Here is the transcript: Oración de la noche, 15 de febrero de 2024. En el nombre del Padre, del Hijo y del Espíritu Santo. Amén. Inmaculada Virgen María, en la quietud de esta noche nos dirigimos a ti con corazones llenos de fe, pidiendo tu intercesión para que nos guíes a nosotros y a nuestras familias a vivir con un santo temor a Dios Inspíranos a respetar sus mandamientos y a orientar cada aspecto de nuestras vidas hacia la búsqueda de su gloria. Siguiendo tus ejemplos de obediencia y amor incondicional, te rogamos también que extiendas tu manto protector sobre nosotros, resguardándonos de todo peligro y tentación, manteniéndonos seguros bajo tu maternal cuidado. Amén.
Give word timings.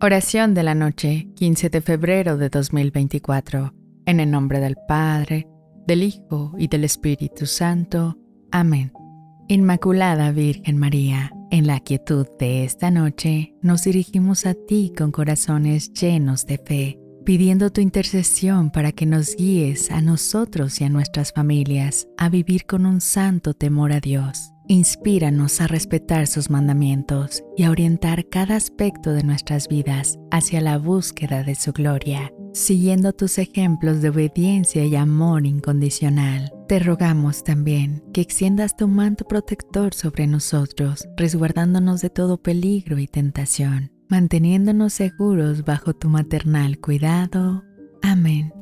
Oración 0.00 0.54
de 0.54 0.62
la 0.62 0.74
noche, 0.74 1.28
15 1.36 1.70
de 1.70 1.80
febrero 1.80 2.36
de 2.36 2.48
2024. 2.48 3.72
En 4.04 4.20
el 4.20 4.30
nombre 4.30 4.60
del 4.60 4.76
Padre, 4.86 5.48
del 5.86 6.02
Hijo 6.02 6.52
y 6.58 6.68
del 6.68 6.84
Espíritu 6.84 7.46
Santo. 7.46 8.18
Amén. 8.50 8.92
Inmaculada 9.48 10.32
Virgen 10.32 10.76
María, 10.76 11.32
en 11.50 11.66
la 11.66 11.80
quietud 11.80 12.26
de 12.38 12.64
esta 12.64 12.90
noche 12.90 13.54
nos 13.62 13.84
dirigimos 13.84 14.44
a 14.44 14.54
ti 14.54 14.92
con 14.96 15.12
corazones 15.12 15.92
llenos 15.92 16.44
de 16.46 16.58
fe, 16.58 16.98
pidiendo 17.26 17.70
tu 17.70 17.82
intercesión 17.82 18.70
para 18.70 18.92
que 18.92 19.04
nos 19.04 19.36
guíes 19.36 19.90
a 19.90 20.00
nosotros 20.00 20.80
y 20.80 20.84
a 20.84 20.88
nuestras 20.88 21.32
familias 21.32 22.08
a 22.16 22.30
vivir 22.30 22.64
con 22.64 22.86
un 22.86 23.02
santo 23.02 23.52
temor 23.52 23.92
a 23.92 24.00
Dios 24.00 24.52
Inspíranos 24.68 25.60
a 25.60 25.68
respetar 25.68 26.26
sus 26.26 26.50
mandamientos 26.50 27.44
y 27.56 27.62
a 27.62 27.70
orientar 27.70 28.28
cada 28.28 28.56
aspecto 28.56 29.12
de 29.12 29.22
nuestras 29.22 29.68
vidas 29.68 30.18
hacia 30.32 30.60
la 30.60 30.76
búsqueda 30.76 31.44
de 31.44 31.54
su 31.54 31.72
gloria. 31.72 32.32
Siguiendo 32.52 33.12
tus 33.12 33.38
ejemplos 33.38 34.02
de 34.02 34.08
obediencia 34.08 34.84
y 34.84 34.96
amor 34.96 35.46
incondicional, 35.46 36.52
te 36.66 36.80
rogamos 36.80 37.44
también 37.44 38.02
que 38.12 38.22
extiendas 38.22 38.76
tu 38.76 38.88
manto 38.88 39.24
protector 39.24 39.94
sobre 39.94 40.26
nosotros, 40.26 41.06
resguardándonos 41.16 42.00
de 42.00 42.10
todo 42.10 42.42
peligro 42.42 42.98
y 42.98 43.06
tentación, 43.06 43.92
manteniéndonos 44.08 44.92
seguros 44.92 45.64
bajo 45.64 45.94
tu 45.94 46.08
maternal 46.08 46.78
cuidado. 46.78 47.64
Amén. 48.02 48.55